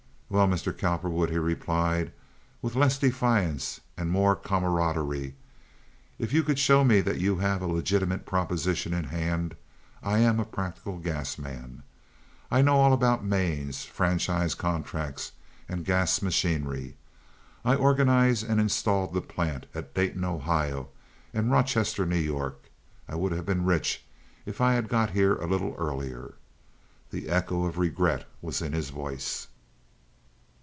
"Well, 0.31 0.47
Mr. 0.47 0.71
Cowperwood," 0.71 1.29
he 1.29 1.37
replied, 1.37 2.13
with 2.61 2.77
less 2.77 2.97
defiance 2.97 3.81
and 3.97 4.09
more 4.09 4.33
camaraderie, 4.33 5.35
"if 6.17 6.31
you 6.31 6.41
could 6.41 6.57
show 6.57 6.85
me 6.85 7.01
that 7.01 7.19
you 7.19 7.39
have 7.39 7.61
a 7.61 7.67
legitimate 7.67 8.25
proposition 8.25 8.93
in 8.93 9.03
hand 9.03 9.57
I 10.01 10.19
am 10.19 10.39
a 10.39 10.45
practical 10.45 10.99
gas 10.99 11.37
man. 11.37 11.83
I 12.49 12.61
know 12.61 12.77
all 12.77 12.93
about 12.93 13.25
mains, 13.25 13.83
franchise 13.83 14.55
contracts, 14.55 15.33
and 15.67 15.83
gas 15.83 16.21
machinery. 16.21 16.95
I 17.65 17.75
organized 17.75 18.47
and 18.47 18.61
installed 18.61 19.13
the 19.13 19.19
plant 19.19 19.65
at 19.75 19.93
Dayton, 19.93 20.23
Ohio, 20.23 20.87
and 21.33 21.51
Rochester, 21.51 22.05
New 22.05 22.15
York. 22.15 22.71
I 23.05 23.15
would 23.15 23.33
have 23.33 23.45
been 23.45 23.65
rich 23.65 24.05
if 24.45 24.61
I 24.61 24.75
had 24.75 24.87
got 24.87 25.09
here 25.09 25.35
a 25.35 25.45
little 25.45 25.75
earlier." 25.77 26.35
The 27.09 27.27
echo 27.27 27.65
of 27.65 27.77
regret 27.77 28.29
was 28.41 28.61
in 28.61 28.71
his 28.71 28.91
voice. 28.91 29.47